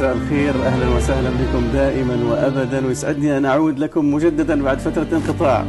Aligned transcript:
مساء 0.00 0.16
الخير 0.16 0.54
أهلا 0.66 0.96
وسهلا 0.96 1.30
بكم 1.30 1.72
دائما 1.72 2.30
وابدا. 2.30 2.86
ويسعدني 2.86 3.36
أن 3.38 3.44
أعود 3.44 3.78
لكم 3.78 4.14
مجددا 4.14 4.62
بعد 4.62 4.78
فترة 4.78 5.06
انقطاع 5.12 5.64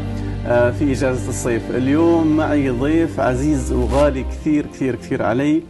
آه، 0.47 0.71
في 0.71 0.91
إجازة 0.91 1.29
الصيف. 1.29 1.71
اليوم 1.71 2.37
معي 2.37 2.69
ضيف 2.69 3.19
عزيز 3.19 3.71
وغالي 3.71 4.23
كثير 4.23 4.65
كثير 4.65 4.95
كثير 4.95 5.23
علي. 5.23 5.63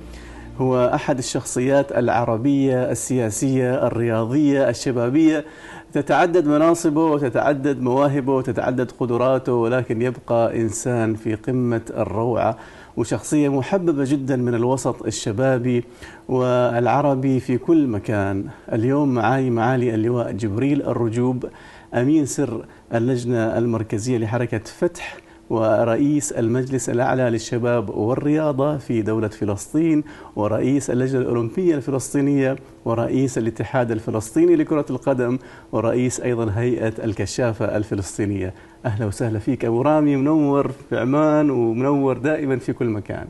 هو 0.58 0.92
أحد 0.94 1.18
الشخصيات 1.18 1.92
العربية 1.92 2.92
السياسية 2.92 3.88
الرياضية 3.88 4.70
الشبابية. 4.70 5.46
تتعدد 5.94 6.48
مناصبه 6.48 7.06
وتتعدد 7.06 7.82
مواهبه 7.82 8.36
وتتعدد 8.36 8.92
قدراته 8.92 9.54
ولكن 9.54 10.02
يبقى 10.02 10.62
إنسان 10.62 11.16
في 11.16 11.36
قمة 11.36 11.82
الروعة. 11.98 12.58
وشخصية 12.98 13.50
محببة 13.50 14.04
جدا 14.08 14.36
من 14.36 14.54
الوسط 14.56 15.06
الشبابي 15.06 15.84
والعربي 16.28 17.40
في 17.40 17.58
كل 17.58 17.88
مكان. 17.88 18.46
اليوم 18.74 19.14
معي 19.14 19.50
معالي 19.50 19.96
اللواء 19.96 20.32
جبريل 20.32 20.82
الرجوب 20.82 21.46
أمين 21.94 22.26
سر 22.26 22.66
اللجنة 22.94 23.58
المركزية 23.58 24.18
لحركة 24.18 24.62
فتح 24.66 25.18
ورئيس 25.52 26.32
المجلس 26.32 26.90
الأعلى 26.90 27.30
للشباب 27.30 27.90
والرياضة 27.90 28.78
في 28.78 29.02
دولة 29.02 29.28
فلسطين 29.28 30.04
ورئيس 30.36 30.90
اللجنة 30.90 31.22
الأولمبية 31.22 31.76
الفلسطينية 31.76 32.56
ورئيس 32.86 33.38
الاتحاد 33.38 33.92
الفلسطيني 33.92 34.56
لكرة 34.56 34.86
القدم 34.90 35.38
ورئيس 35.72 36.20
أيضا 36.20 36.52
هيئة 36.56 36.94
الكشافة 37.04 37.78
الفلسطينية. 37.78 38.54
أهلا 38.86 39.06
وسهلا 39.06 39.40
فيك 39.40 39.66
أبو 39.66 39.82
رامي 39.82 40.16
منور 40.16 40.72
في 40.90 41.00
عمان 41.00 41.50
ومنور 41.50 42.18
دائما 42.18 42.58
في 42.58 42.74
كل 42.74 42.86
مكان. 42.86 43.28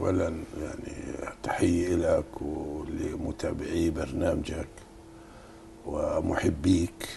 اولا 0.00 0.24
يعني 0.62 0.94
تحية 1.42 1.96
لك 1.96 2.42
ولمتابعي 2.42 3.90
برنامجك 3.90 4.68
ومحبيك. 5.86 7.08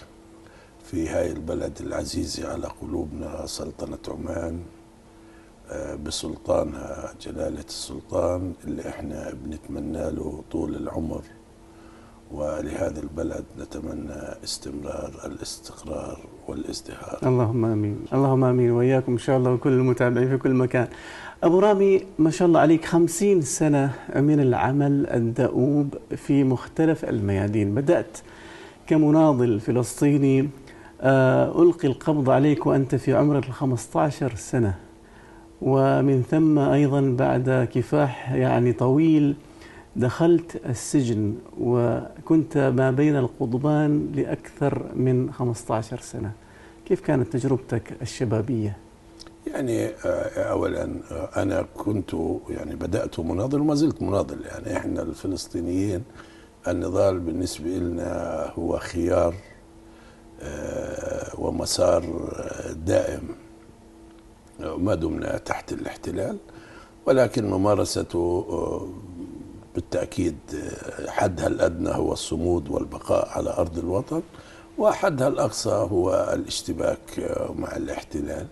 في 0.93 1.09
هاي 1.09 1.31
البلد 1.31 1.81
العزيزة 1.81 2.51
على 2.51 2.67
قلوبنا 2.81 3.45
سلطنة 3.45 3.97
عمان 4.07 4.59
آه، 5.71 5.95
بسلطانها 5.95 7.13
جلالة 7.21 7.63
السلطان 7.67 8.53
اللي 8.67 8.89
إحنا 8.89 9.33
بنتمنى 9.43 10.11
له 10.11 10.43
طول 10.51 10.75
العمر. 10.75 11.21
ولهذا 12.31 12.99
البلد 12.99 13.43
نتمنى 13.59 14.43
استمرار 14.43 15.11
الاستقرار 15.25 16.19
والازدهار. 16.47 17.19
اللهم 17.25 17.65
آمين. 17.65 17.97
اللهم 18.13 18.43
آمين. 18.43 18.71
وإياكم 18.71 19.11
إن 19.11 19.17
شاء 19.17 19.37
الله 19.37 19.51
وكل 19.53 19.71
المتابعين 19.71 20.29
في 20.29 20.37
كل 20.37 20.53
مكان. 20.53 20.87
أبو 21.43 21.59
رامي 21.59 22.01
ما 22.19 22.29
شاء 22.29 22.47
الله 22.47 22.59
عليك 22.59 22.85
خمسين 22.85 23.41
سنة 23.41 23.93
من 24.15 24.39
العمل 24.39 25.07
الدؤوب 25.07 25.97
في 26.15 26.43
مختلف 26.43 27.05
الميادين. 27.05 27.75
بدأت 27.75 28.17
كمناضل 28.87 29.59
فلسطيني 29.59 30.49
ألقي 31.01 31.87
القبض 31.87 32.29
عليك 32.29 32.65
وأنت 32.65 32.95
في 32.95 33.13
عمر 33.13 33.37
ال 33.37 33.43
15 33.43 34.35
سنة. 34.35 34.75
ومن 35.61 36.23
ثم 36.31 36.59
أيضا 36.59 37.01
بعد 37.19 37.67
كفاح 37.73 38.31
يعني 38.31 38.73
طويل 38.73 39.35
دخلت 39.95 40.61
السجن 40.69 41.35
وكنت 41.59 42.57
ما 42.57 42.91
بين 42.91 43.15
القضبان 43.15 44.11
لأكثر 44.15 44.85
من 44.95 45.31
15 45.33 45.99
سنة. 45.99 46.31
كيف 46.85 47.01
كانت 47.01 47.33
تجربتك 47.33 47.93
الشبابية؟ 48.01 48.77
يعني 49.47 49.85
آه، 49.87 50.51
اولا 50.51 50.83
آه، 51.11 51.29
أنا 51.41 51.65
كنت 51.77 52.15
يعني 52.49 52.75
بدأت 52.75 53.19
مناضل 53.19 53.59
وما 53.61 53.75
زلت 53.75 54.01
مناضل. 54.01 54.37
يعني 54.45 54.77
إحنا 54.77 55.01
الفلسطينيين 55.01 56.03
النضال 56.67 57.19
بالنسبة 57.19 57.69
لنا 57.69 58.51
هو 58.59 58.77
خيار 58.77 59.33
آه، 59.33 59.52
ومسار 61.37 62.03
دائم. 62.85 63.35
ما 64.59 64.95
دمنا 64.95 65.37
تحت 65.37 65.73
الاحتلال 65.73 66.37
ولكن 67.05 67.49
ممارسته 67.49 68.45
آه، 68.49 68.87
بالتأكيد 69.75 70.37
آه، 70.55 71.09
حدها 71.09 71.47
الأدنى 71.47 71.89
هو 71.89 72.13
الصمود 72.13 72.69
والبقاء 72.69 73.29
على 73.29 73.49
أرض 73.49 73.77
الوطن 73.77 74.21
وحدها 74.77 75.27
الأقصى 75.27 75.69
هو 75.69 76.29
الاشتباك 76.33 77.35
مع 77.55 77.75
الاحتلال. 77.75 78.47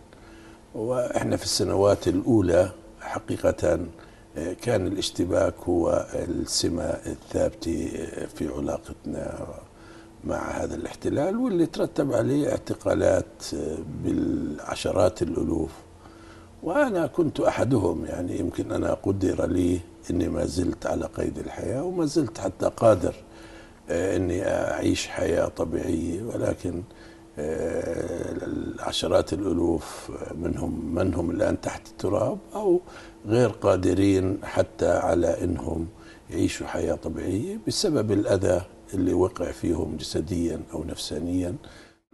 وإحنا 0.75 1.37
في 1.37 1.43
السنوات 1.43 2.07
الأولى 2.07 2.71
حقيقة 3.01 3.79
كان 4.61 4.87
الاشتباك 4.87 5.53
هو 5.69 6.07
السمة 6.13 6.83
الثابتة 6.83 7.91
في 8.35 8.47
علاقتنا 8.57 9.47
مع 10.23 10.51
هذا 10.51 10.75
الاحتلال 10.75 11.37
واللي 11.37 11.65
ترتب 11.65 12.13
عليه 12.13 12.49
اعتقالات 12.51 13.43
بالعشرات 14.03 15.21
الألوف. 15.21 15.71
وأنا 16.63 17.07
كنت 17.07 17.39
أحدهم 17.39 18.05
يعني 18.05 18.39
يمكن 18.39 18.71
أنا 18.71 18.93
قدر 18.93 19.45
لي 19.45 19.79
إني 20.09 20.29
ما 20.29 20.45
زلت 20.45 20.85
على 20.85 21.05
قيد 21.05 21.37
الحياة 21.37 21.83
وما 21.83 22.05
زلت 22.05 22.37
حتى 22.37 22.71
قادر 22.77 23.15
آه، 23.89 24.15
إني 24.15 24.43
أعيش 24.47 25.07
حياة 25.07 25.47
طبيعية. 25.47 26.23
ولكن 26.23 26.83
آه، 27.39 28.31
العشرات 28.45 29.33
الألوف 29.33 30.11
منهم 30.35 30.95
من 30.95 31.13
هم 31.13 31.31
الآن 31.31 31.61
تحت 31.61 31.87
التراب 31.87 32.37
أو 32.55 32.81
غير 33.25 33.49
قادرين 33.49 34.37
حتى 34.43 34.89
على 34.91 35.43
إنهم 35.43 35.87
يعيشوا 36.29 36.67
حياة 36.67 36.95
طبيعية 36.95 37.59
بسبب 37.67 38.11
الأذى 38.11 38.61
اللي 38.93 39.13
وقع 39.13 39.51
فيهم 39.51 39.95
جسديا 39.99 40.59
أو 40.73 40.83
نفسانيا. 40.83 41.55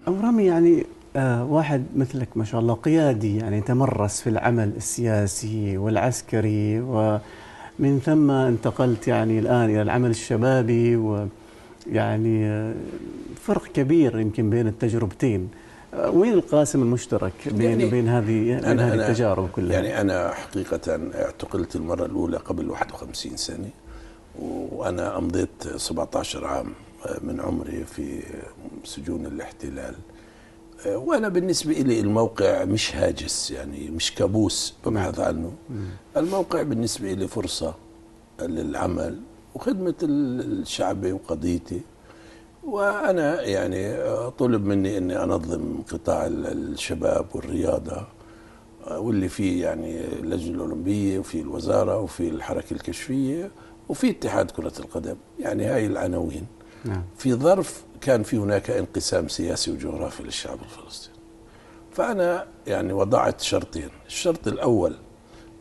أبو 0.07 0.19
رامي 0.21 0.45
يعني 0.45 0.85
آه 1.15 1.45
واحد 1.45 1.85
مثلك 1.95 2.27
ما 2.35 2.43
شاء 2.45 2.61
الله 2.61 2.73
قيادي 2.73 3.37
يعني 3.37 3.61
تمرس 3.61 4.21
في 4.21 4.29
العمل 4.29 4.73
السياسي 4.77 5.77
والعسكري 5.77 6.79
ومن 6.79 7.99
ثم 8.05 8.31
انتقلت 8.31 9.07
يعني 9.07 9.39
الآن 9.39 9.69
إلى 9.69 9.81
العمل 9.81 10.09
الشبابي 10.09 10.95
ويعني 10.95 12.45
آه 12.45 12.73
فرق 13.41 13.67
كبير 13.67 14.19
يمكن 14.19 14.49
بين 14.49 14.67
التجربتين. 14.67 15.49
آه 15.93 16.09
وين 16.09 16.33
القاسم 16.33 16.81
المشترك 16.81 17.33
بين 17.45 17.69
يعني 17.69 17.89
بين 17.89 18.07
هذه 18.07 18.59
بين 18.59 18.79
هذه 18.79 18.93
التجارب 18.93 19.49
كلها؟ 19.49 19.73
يعني 19.73 20.01
أنا 20.01 20.31
حقيقة 20.31 20.99
اعتقلت 21.15 21.75
المرة 21.75 22.05
الأولى 22.05 22.37
قبل 22.37 22.69
51 22.69 23.37
سنة. 23.37 23.69
وأنا 24.41 25.17
أمضيت 25.17 25.67
17 25.77 26.45
عام 26.45 26.73
من 27.21 27.41
عمري 27.41 27.83
في 27.83 28.23
سجون 28.83 29.25
الاحتلال. 29.25 29.95
وأنا 30.85 31.29
بالنسبة 31.29 31.73
لي 31.73 31.99
الموقع 31.99 32.65
مش 32.65 32.95
هاجس 32.95 33.51
يعني 33.51 33.89
مش 33.89 34.15
كابوس 34.15 34.73
ببحث 34.85 35.19
عنه. 35.19 35.51
الموقع 36.17 36.61
بالنسبة 36.61 37.13
لي 37.13 37.27
فرصة 37.27 37.73
للعمل 38.41 39.19
وخدمة 39.55 39.93
الشعب 40.03 41.13
وقضيتي. 41.13 41.81
وأنا 42.63 43.41
يعني 43.41 43.97
طلب 44.29 44.65
مني 44.65 44.97
أني 44.97 45.23
أنظم 45.23 45.81
قطاع 45.91 46.25
الشباب 46.27 47.25
والرياضة 47.33 48.07
واللي 48.91 49.29
فيه 49.29 49.63
يعني 49.63 50.01
اللجنة 50.05 50.55
الأولمبية 50.55 51.19
وفي 51.19 51.41
الوزارة 51.41 51.99
وفي 51.99 52.29
الحركة 52.29 52.73
الكشفية. 52.73 53.51
وفي 53.89 54.09
اتحاد 54.09 54.51
كرة 54.51 54.73
القدم 54.79 55.15
يعني 55.39 55.65
هاي 55.65 55.85
العناوين. 55.85 56.45
نعم. 56.85 57.03
في 57.17 57.33
ظرف 57.33 57.81
كان 58.01 58.23
في 58.23 58.37
هناك 58.37 58.69
انقسام 58.69 59.27
سياسي 59.27 59.71
وجغرافي 59.71 60.23
للشعب 60.23 60.59
الفلسطيني. 60.61 61.17
فأنا 61.91 62.45
يعني 62.67 62.93
وضعت 62.93 63.41
شرطين. 63.41 63.89
الشرط 64.07 64.47
الأول 64.47 64.95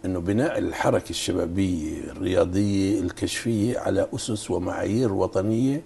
أنه 0.04 0.18
بناء 0.20 0.58
الحركة 0.58 1.10
الشبابية 1.10 2.00
الرياضية 2.10 3.00
الكشفية 3.00 3.78
على 3.78 4.08
أسس 4.14 4.50
ومعايير 4.50 5.12
وطنية 5.12 5.84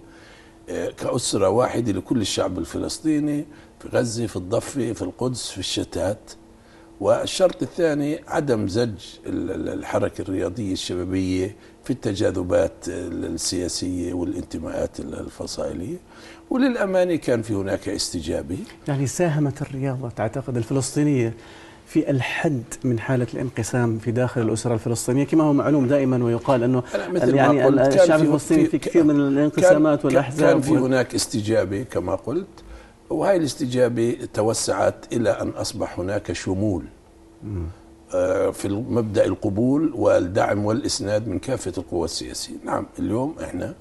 آه، 0.69 0.89
كأسرة 0.89 1.49
واحدة 1.49 1.91
لكل 1.91 2.21
الشعب 2.21 2.57
الفلسطيني 2.59 3.45
في 3.79 3.87
غزة 3.87 4.25
في 4.27 4.35
الضفة 4.35 4.93
في 4.93 5.01
القدس 5.01 5.49
في 5.51 5.57
الشتات. 5.57 6.31
والشرط 6.99 7.61
الثاني 7.63 8.19
عدم 8.27 8.67
زج 8.67 8.91
ال- 9.25 9.51
ال- 9.51 9.69
الحركة 9.69 10.21
الرياضية 10.21 10.73
الشبابية 10.73 11.55
في 11.83 11.89
التجاذبات 11.93 12.73
السياسية 12.87 14.13
والانتماءات 14.13 14.99
الفصائلية 14.99 15.97
وللأمانة 16.49 17.15
كان 17.15 17.41
في 17.41 17.53
هناك 17.53 17.89
استجابة. 17.89 18.57
يعني 18.87 19.07
ساهمت 19.07 19.61
الرياضة 19.61 20.09
تعتقد 20.09 20.57
الفلسطينية 20.57 21.33
في 21.87 22.09
الحد 22.11 22.63
من 22.83 22.99
حالة 22.99 23.27
الانقسام 23.33 23.97
في 23.97 24.11
داخل 24.11 24.41
الأسرة 24.41 24.73
الفلسطينية 24.73 25.23
كما 25.23 25.43
هو 25.43 25.53
معلوم 25.53 25.87
دائما 25.87 26.23
ويقال 26.23 26.63
أنه 26.63 26.83
مثل 27.09 27.31
ما 27.31 27.37
يعني 27.37 27.63
قلت 27.63 27.79
كان 27.79 28.01
الشعب 28.01 28.19
في- 28.19 28.25
الفلسطيني 28.25 28.65
في- 28.65 28.77
كثير 28.77 29.03
من 29.03 29.19
الانقسامات 29.19 29.99
كان- 29.99 30.05
والأحزاب 30.07 30.49
كان 30.49 30.61
في 30.61 30.71
هناك 30.71 31.15
استجابة 31.15 31.83
كما 31.83 32.15
قلت 32.15 32.47
وهي 33.09 33.35
الاستجابة 33.35 34.17
توسعت 34.33 35.05
إلى 35.13 35.29
أن 35.29 35.49
أصبح 35.49 35.99
هناك 35.99 36.31
شمول. 36.31 36.83
آه، 37.45 37.47
في 38.51 38.67
مبدأ 38.69 39.25
القبول 39.25 39.93
والدعم 39.95 40.65
والإسناد 40.65 41.27
من 41.27 41.39
كافة 41.39 41.73
القوى 41.77 42.05
السياسية. 42.05 42.55
نعم 42.65 42.85
اليوم 42.99 43.35
إحنا 43.43 43.73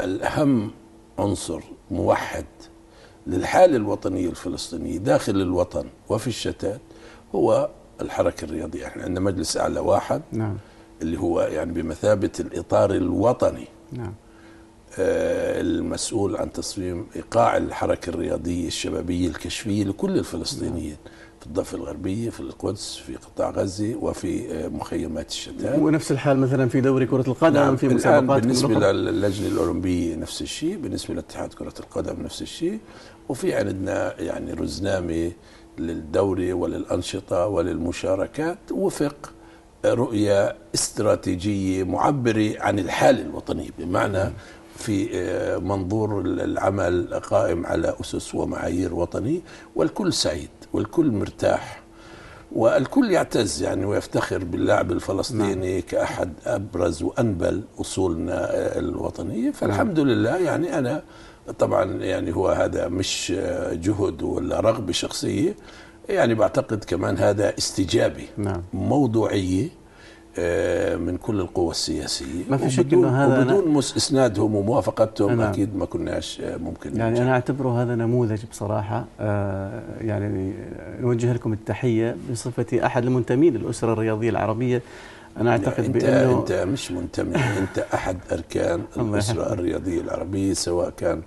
الأهم 0.00 0.70
عنصر 1.18 1.60
موحد 1.90 2.44
للحالة 3.26 3.76
الوطنية 3.76 4.28
الفلسطينية 4.28 4.98
داخل 4.98 5.36
الوطن 5.36 5.86
وفي 6.08 6.26
الشتات 6.26 6.80
هو 7.34 7.70
الحركة 8.00 8.44
الرياضية. 8.44 8.86
إحنا 8.86 9.02
عندنا 9.02 9.20
مجلس 9.20 9.56
أعلى 9.56 9.80
واحد 9.80 10.22
نعم. 10.32 10.56
اللي 11.02 11.20
هو 11.20 11.40
يعني 11.40 11.72
بمثابة 11.72 12.30
الإطار 12.40 12.90
الوطني. 12.90 13.66
نعم. 13.92 14.14
آه، 14.98 15.60
المسؤول 15.60 16.36
عن 16.36 16.52
تصميم 16.52 17.06
إيقاع 17.16 17.56
الحركة 17.56 18.10
الرياضية 18.10 18.66
الشبابية 18.66 19.28
الكشفية 19.28 19.84
لكل 19.84 20.18
الفلسطينيين. 20.18 20.96
في 21.44 21.48
الضفة 21.50 21.76
الغربية 21.76 22.30
في 22.30 22.40
القدس 22.40 22.96
في 22.96 23.16
قطاع 23.16 23.50
غزة 23.50 23.94
وفي 24.00 24.52
آه، 24.52 24.68
مخيمات 24.68 25.30
الشتات 25.30 25.78
ونفس 25.78 26.12
الحال 26.12 26.38
مثلا 26.38 26.68
في 26.68 26.80
دوري 26.80 27.06
كرة 27.06 27.24
القدم 27.28 27.54
نعم 27.54 27.76
في 27.76 27.88
مسابقات 27.88 28.42
بالنسبة. 28.42 28.92
للجنة 28.92 29.48
الأولمبية 29.48 30.16
نفس 30.16 30.42
الشيء 30.42 30.76
بالنسبة 30.76 31.14
لاتحاد 31.14 31.52
كرة 31.52 31.74
القدم 31.80 32.22
نفس 32.22 32.42
الشيء. 32.42 32.78
وفي 33.28 33.54
عندنا 33.54 34.20
يعني 34.20 34.52
رزنامة 34.52 35.32
للدوري 35.78 36.52
وللأنشطة 36.52 37.46
وللمشاركات 37.46 38.58
وفق 38.72 39.32
رؤية 39.86 40.56
استراتيجية 40.74 41.84
معبرة 41.84 42.54
عن 42.58 42.78
الحالة 42.78 43.22
الوطنية 43.22 43.70
بمعنى 43.78 44.32
في 44.76 45.08
آه، 45.14 45.58
منظور 45.58 46.20
العمل 46.20 47.14
قائم 47.14 47.66
على 47.66 47.94
أسس 48.00 48.34
ومعايير 48.34 48.94
وطنية 48.94 49.40
والكل 49.76 50.12
سعيد. 50.12 50.48
والكل 50.74 51.10
مرتاح 51.10 51.82
والكل 52.52 53.10
يعتز 53.10 53.62
يعني 53.62 53.84
ويفتخر 53.84 54.44
باللاعب 54.44 54.92
الفلسطيني 54.92 55.72
نعم. 55.72 55.80
كأحد 55.88 56.32
أبرز 56.46 57.02
وأنبل 57.02 57.62
أصولنا 57.80 58.54
آه، 58.54 58.78
الوطنية 58.78 59.50
فالحمد 59.50 59.98
لله 59.98 60.36
يعني 60.36 60.78
أنا 60.78 61.02
طبعا 61.58 61.84
يعني 61.84 62.36
هو 62.36 62.48
هذا 62.48 62.88
مش 62.88 63.32
آه، 63.36 63.74
جهد 63.74 64.22
ولا 64.22 64.60
رغبة 64.60 64.92
شخصية 64.92 65.56
يعني 66.08 66.34
بعتقد 66.34 66.84
كمان 66.84 67.18
هذا 67.18 67.58
استجابة 67.58 68.24
نعم. 68.36 68.62
موضوعية 68.72 69.68
من 70.98 71.16
كل 71.22 71.40
القوى 71.40 71.70
السياسية 71.70 72.44
ما 72.50 72.56
في 72.56 72.70
شك 72.70 72.84
وبدون- 72.84 73.04
إنه 73.04 73.24
هذا 73.24 73.40
وبدون 73.54 73.68
مس- 73.74 73.96
إسنادهم 73.96 74.54
وموافقتهم 74.54 75.30
نعم. 75.32 75.40
أكيد 75.40 75.76
ما 75.76 75.84
كناش 75.84 76.40
آه، 76.40 76.56
ممكن 76.56 76.96
يعني 76.96 77.10
ننجح. 77.10 77.22
أنا 77.22 77.32
أعتبره 77.32 77.82
هذا 77.82 77.94
نموذج 77.94 78.40
بصراحة 78.50 79.04
آه، 79.20 79.82
يعني 80.00 80.52
نوجه 81.00 81.32
لكم 81.32 81.52
التحية 81.52 82.16
بصفتي 82.32 82.86
أحد 82.86 83.04
المنتمين 83.04 83.54
للأسرة 83.56 83.92
الرياضية 83.92 84.30
العربية 84.30 84.82
أنا 85.36 85.50
أعتقد 85.50 85.84
انت 85.84 85.94
بأنه 85.96 86.38
أنت 86.38 86.52
مش 86.52 86.90
منتمي 86.92 87.36
أنت 87.36 87.78
أحد 87.94 88.16
أركان 88.32 88.80
الأسرة. 88.96 89.52
الرياضية 89.52 90.00
العربية 90.00 90.52
سواء 90.52 90.90
كان 90.90 91.22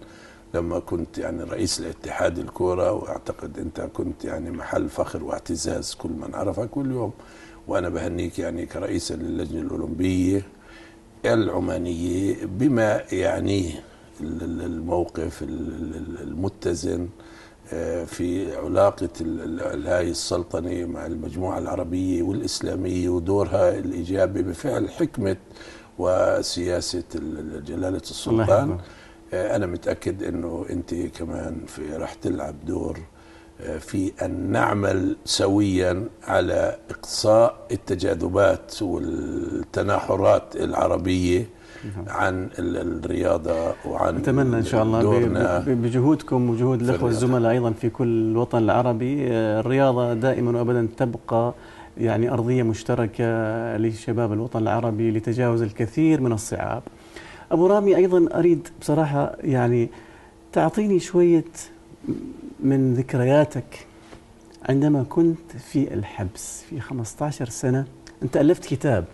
لما 0.53 0.80
كنت 0.80 1.18
يعني 1.18 1.44
رئيس 1.44 1.80
الاتحاد 1.80 2.38
الكورة 2.39 2.92
وأعتقد 2.92 3.60
أنت 3.60 3.81
كنت 3.81 4.25
يعني 4.25 4.51
محل 4.51 4.89
فخر 4.89 5.24
واعتزاز 5.24 5.94
كل 5.94 6.10
من 6.10 6.36
عرفك 6.36 6.69
كل 6.69 6.92
وأنا 7.68 7.90
بهنيك 7.90 8.40
يعني 8.40 8.66
كرئيسا 8.66 9.14
للجنه 9.14 9.62
الأولمبية 9.62 10.42
العمانية 11.25 12.36
بما 12.46 13.02
يعنيه 13.12 13.84
ال- 14.22 14.44
ال- 14.44 14.62
الموقف 14.62 15.44
ال- 15.44 15.96
ال- 15.96 16.22
المتزن 16.22 17.08
آه، 17.74 18.04
في 18.06 18.56
علاقة 18.56 19.10
هاي 19.86 20.10
السلطنة 20.10 20.86
مع 20.86 21.06
المجموعة 21.06 21.58
العربية 21.60 22.24
والإسلامية 22.24 23.10
ودورها 23.10 23.78
الإيجابي 23.78 24.42
بفعل 24.44 24.90
حكمة 24.90 25.38
وسياسة 26.00 27.04
ال- 27.16 27.40
ال- 27.40 27.63
جلالة 27.66 27.98
السلطان. 27.98 28.78
آه، 29.34 29.56
أنا 29.56 29.66
متأكد 29.66 30.24
أنه 30.24 30.66
أنت 30.70 30.94
كمان 30.96 31.66
في 31.68 31.96
رح 31.96 32.13
تلعب 32.13 32.56
دور 32.66 33.00
في 33.80 34.12
أن 34.21 34.51
نعمل 34.51 35.15
سويا 35.25 36.04
على 36.24 36.75
إقصاء 36.89 37.56
التجاذبات 37.71 38.81
والتناحرات 38.81 40.56
العربية 40.56 41.45
عن 42.07 42.50
ال- 42.59 43.04
الرياضة 43.06 43.74
وعن 43.86 44.15
أتمنى 44.18 44.57
إن 44.57 44.63
شاء 44.63 44.83
الله 44.83 45.00
بجهودكم 45.74 46.50
وجهود 46.50 46.81
الأخوة. 46.81 47.09
الزملاء 47.09 47.51
أيضا 47.51 47.71
في 47.71 47.89
كل 47.89 48.07
الوطن 48.31 48.57
العربي. 48.57 49.27
آه، 49.27 49.60
الرياضة 49.60 50.13
دائما 50.13 50.57
وأبدا 50.60 50.88
تبقى 50.98 51.53
يعني 51.98 52.31
أرضية 52.31 52.63
مشتركة 52.63 53.25
لشباب 53.77 54.33
الوطن 54.33 54.60
العربي 54.60 55.12
لتجاوز 55.12 55.62
الكثير 55.62 56.21
من 56.21 56.31
الصعاب. 56.31 56.83
أبو 57.51 57.68
رامي 57.68 57.95
أيضا 57.95 58.27
أريد 58.39 58.68
بصراحة 58.81 59.36
يعني 59.44 59.89
تعطيني 60.53 61.00
شوية 61.00 61.44
من 62.59 62.94
ذكرياتك 62.94 63.88
عندما 64.69 65.04
كنت 65.09 65.51
في 65.71 65.94
الحبس 65.94 66.62
في 66.69 66.80
15 66.80 67.50
سنة 67.50 67.86
أنت 68.24 68.38
ألفت 68.38 68.65
كتاب 68.65 69.06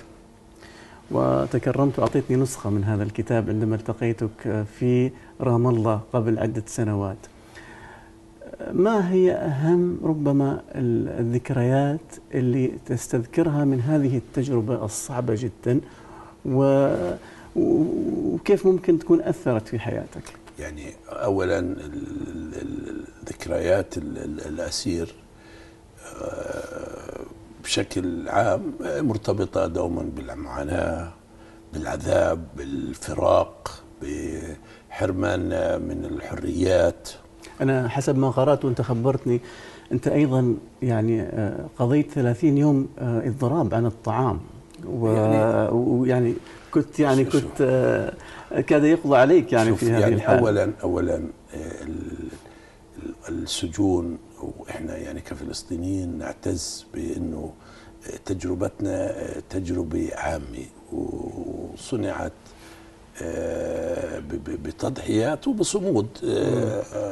وتكرمت 1.12 2.00
وأعطيتني 2.00 2.36
نسخة 2.38 2.70
من 2.70 2.84
هذا 2.84 3.04
الكتاب 3.04 3.50
عندما 3.50 3.76
التقيتك 3.76 4.66
في 4.80 5.12
رام 5.42 5.68
الله 5.68 6.02
قبل 6.14 6.40
عدة 6.40 6.64
سنوات. 6.68 7.18
ما 8.72 9.12
هي 9.12 9.32
أهم 9.32 9.98
ربما 10.04 10.62
ال- 10.76 11.20
الذكريات 11.20 12.00
اللي 12.34 12.72
تستذكرها 12.86 13.66
من 13.66 13.80
هذه 13.82 14.18
التجربة 14.18 14.86
الصعبة 14.86 15.36
جدا؟ 15.38 15.80
و- 16.46 17.14
وكيف 17.56 18.66
ممكن 18.68 19.00
تكون 19.00 19.22
أثرت 19.22 19.68
في 19.68 19.80
حياتك؟ 19.80 20.24
يعني 20.60 20.94
اولا 21.10 21.76
ذكريات 23.30 23.98
ال- 23.98 24.18
ال- 24.18 24.46
الأسير 24.48 25.16
آه، 26.22 27.20
بشكل 27.64 28.30
عام 28.30 28.74
مرتبطة 28.82 29.68
دوما 29.68 30.02
بالمعاناة 30.16 31.12
بالعذاب 31.74 32.44
بالفراق 32.58 33.84
بحرمان 34.02 35.42
من 35.82 36.06
الحريات. 36.06 37.10
أنا 37.62 37.88
حسب 37.88 38.18
ما 38.18 38.30
قرأت 38.30 38.66
وأنت 38.66 38.82
خبرتني 38.82 39.42
أنت 39.92 40.08
أيضا 40.08 40.56
يعني 40.82 41.22
آه، 41.22 41.66
قضيت 41.80 42.12
30 42.12 42.58
يوم 42.58 42.88
آه، 43.00 43.28
إضراب 43.28 43.74
عن 43.74 43.86
الطعام 43.86 44.40
و- 44.86 45.08
يعني- 45.08 45.70
ويعني 45.72 46.34
كنت 46.72 47.00
يعني 47.00 47.26
كنت 47.26 47.62
كاد 48.62 48.84
يقضى 48.84 49.18
عليك 49.18 49.54
يعني 49.54 49.76
في 49.76 49.92
هذه 49.92 50.00
يعني 50.00 50.16
الحالة 50.16 50.40
اولا 50.40 50.72
اولا 50.84 51.16
آه، 51.16 51.84
ال- 51.84 52.28
ال- 53.30 53.44
السجون 53.44 54.18
وإحنا 54.60 54.98
يعني 54.98 55.22
كفلسطينيين 55.22 56.18
نعتز 56.18 56.86
بأنه 56.94 57.54
آه، 58.08 58.18
تجربتنا 58.26 59.10
آه، 59.10 59.42
تجربة 59.50 60.10
عامة 60.16 60.66
وصنعت 60.94 62.32
آه، 63.22 64.20
بتضحيات 64.64 65.48
وبصمود 65.48 66.08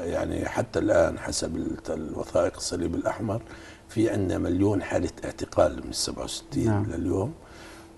يعني 0.06 0.46
حتى 0.46 0.80
الآن 0.80 1.20
حسب 1.20 1.56
الوثائق 1.90 2.56
الصليب 2.56 2.96
الأحمر 2.96 3.42
في 3.90 4.10
عندنا 4.10 4.38
مليون 4.38 4.84
حالة 4.84 5.10
اعتقال 5.26 5.86
من 5.86 5.92
67 5.94 6.66
نعم. 6.66 6.86
لليوم 6.92 7.34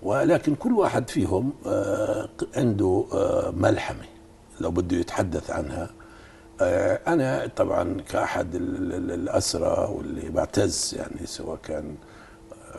ولكن 0.04 0.54
كل 0.54 0.72
واحد 0.72 1.10
فيهم 1.10 1.52
آه، 1.66 2.28
عنده 2.56 3.04
آه، 3.12 3.50
ملحمة 3.56 4.04
لو 4.60 4.70
بده 4.70 4.96
يتحدث 4.96 5.50
عنها. 5.50 5.90
آه، 6.60 7.00
أنا 7.06 7.46
طبعا 7.56 8.00
كأحد 8.00 8.54
ال- 8.54 8.92
ال- 8.94 9.10
الأسرى 9.10 9.88
واللي 9.92 10.28
بعتز 10.30 10.94
يعني 10.98 11.26
سواء 11.26 11.58
كان 11.62 11.94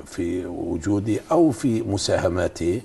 في 0.06 0.46
وجودي 0.46 1.20
أو 1.32 1.52
في 1.52 1.82
مساهماتي 1.82 2.82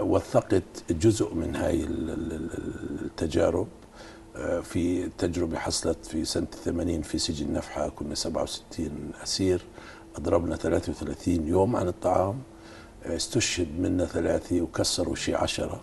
وثقت 0.00 0.62
جزء 0.90 1.34
من 1.34 1.56
هاي 1.56 1.80
ال- 1.82 2.10
ال- 2.10 2.32
ال- 2.32 3.04
التجارب. 3.04 3.66
في 4.62 5.08
تجربة 5.18 5.58
حصلت 5.58 6.06
في 6.06 6.24
سنة 6.24 6.46
80 6.64 7.02
في 7.02 7.18
سجن 7.18 7.52
نفحة 7.52 7.88
كنا 7.88 8.14
67 8.14 8.90
أسير 9.22 9.62
أضربنا 10.16 10.56
33 10.56 11.46
يوم 11.48 11.76
عن 11.76 11.88
الطعام. 11.88 12.38
استشهد 13.16 13.80
منا 13.80 14.04
ثلاثة 14.04 14.60
وكسروا 14.60 15.14
شي 15.14 15.34
عشرة. 15.34 15.80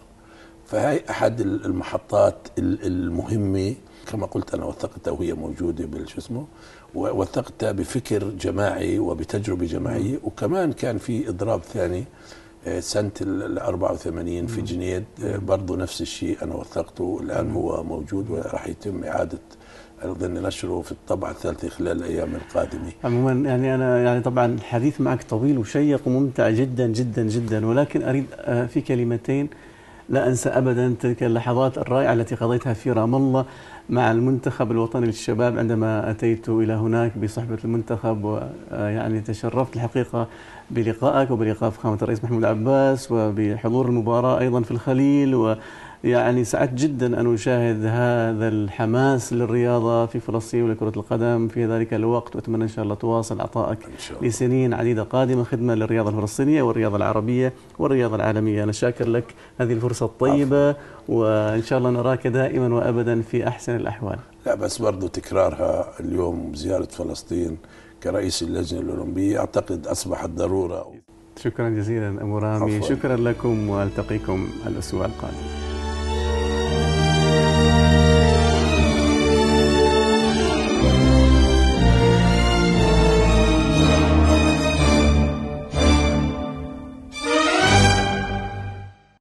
فهي 0.68 1.04
أحد 1.10 1.42
المحطات 1.42 2.36
ال- 2.58 2.86
المهمة 2.88 3.76
كما 4.08 4.26
قلت 4.26 4.54
أنا 4.54 4.66
وثقتها 4.66 5.12
وهي 5.12 5.34
موجودة 5.34 5.86
بالشو 5.86 6.18
اسمه 6.18 6.46
ووثقتها 6.96 7.72
بفكر 7.72 8.24
جماعي 8.30 9.00
وبتجربة 9.00 9.66
جماعية. 9.66 10.20
وكمان 10.24 10.74
كان 10.74 10.98
في 10.98 11.30
إضراب 11.30 11.62
ثاني 11.64 12.06
آه، 12.68 12.80
سنة 12.80 13.12
ال 13.22 13.60
84 13.60 14.48
في 14.48 14.62
جنيد 14.62 15.04
آه، 15.24 15.38
برضو 15.38 15.76
نفس 15.76 16.02
الشيء 16.02 16.38
أنا 16.44 16.56
وثقته. 16.56 17.20
الآن 17.24 17.52
هو 17.52 17.84
موجود 17.84 18.30
وراح 18.30 18.68
يتم 18.68 19.04
إعادة 19.04 19.40
أظن 20.02 20.34
نشره 20.34 20.82
في 20.82 20.92
الطبعة 20.92 21.32
الثالثة 21.32 21.70
خلال 21.70 21.98
الأيام 21.98 22.36
القادمة. 22.36 22.92
عموما 23.04 23.50
يعني 23.50 23.76
أنا 23.76 24.04
يعني 24.04 24.22
طبعا 24.22 24.46
الحديث 24.46 25.02
معك 25.02 25.24
طويل 25.24 25.58
وشيق 25.58 26.08
وممتع 26.08 26.50
جدا 26.50 26.88
جدا 26.88 27.24
جدا 27.24 27.66
ولكن 27.66 28.04
أريد 28.04 28.26
آه، 28.36 28.66
في 28.66 28.82
كلمتين 28.82 29.50
لا 30.10 30.28
أنسى 30.28 30.50
أبدا 30.50 30.96
تلك 31.00 31.24
اللحظات 31.24 31.78
الرائعة 31.78 32.14
التي 32.14 32.36
قضيتها 32.36 32.74
في 32.74 32.92
رام 32.92 33.16
الله 33.16 33.46
مع 33.90 34.12
المنتخب 34.12 34.72
الوطني 34.72 35.06
للشباب 35.06 35.58
عندما 35.58 36.12
أتيت 36.12 36.50
إلى 36.50 36.74
هناك 36.74 37.18
بصحبة 37.18 37.58
المنتخب 37.66 38.24
ويعني 38.24 39.22
تشرفت 39.22 39.76
الحقيقة 39.76 40.28
بلقائك 40.72 41.32
وبلقاء 41.32 41.70
فخامة 41.70 41.98
الرئيس 42.02 42.24
محمود 42.24 42.44
عباس 42.46 43.12
وبحضور 43.12 43.86
المباراة 43.86 44.40
أيضا 44.40 44.62
في 44.62 44.72
الخليل 44.72 45.36
و 45.36 45.56
يعني 46.06 46.44
سعدت 46.44 46.74
جدا 46.74 47.22
أن 47.22 47.34
أشاهد 47.34 47.86
هذا 47.86 48.48
الحماس 48.48 49.34
للرياضة 49.34 50.06
في 50.06 50.20
فلسطين 50.20 50.64
ولكرة 50.64 50.94
القدم. 50.98 51.48
في 51.48 51.66
ذلك 51.66 51.94
الوقت 51.94 52.36
وأتمنى 52.36 52.64
إن 52.64 52.68
شاء 52.68 52.84
الله 52.84 52.96
تواصل 52.96 53.42
عطائك 53.42 53.80
لسنين 54.22 54.74
عديدة 54.74 55.04
قادمة 55.04 55.44
خدمة 55.44 55.76
للرياضة 55.76 56.10
الفلسطينية 56.10 56.62
والرياضة 56.62 56.98
العربية 56.98 57.54
والرياضة 57.80 58.16
العالمية. 58.16 58.64
أنا 58.64 58.72
شاكر 58.72 59.10
لك 59.10 59.34
هذه 59.58 59.74
الفرصة 59.74 60.06
الطيبة 60.06 60.76
وإن 61.08 61.62
شاء 61.62 61.80
الله 61.80 61.90
نراك 61.90 62.28
دائما 62.28 62.76
وأبدا 62.76 63.22
في 63.22 63.48
أحسن 63.48 63.76
الأحوال. 63.76 64.20
لا 64.46 64.56
بس 64.56 64.78
برضو 64.78 65.08
تكرارها 65.08 66.00
اليوم 66.00 66.52
زيارة 66.54 66.86
فلسطين 66.86 67.58
كرئيس 68.04 68.44
اللجنة 68.44 68.80
الأولمبية. 68.80 69.40
أعتقد 69.40 69.88
أصبحت 69.88 70.30
ضرورة. 70.30 70.94
شكرا 71.38 71.70
جزيلا 71.70 72.22
أبو 72.22 72.38
رامي. 72.38 72.82
شكرا 72.82 73.16
لكم 73.16 73.70
وألتقيكم 73.70 74.48
الأسبوع 74.68 75.06
القادم. 75.06 75.75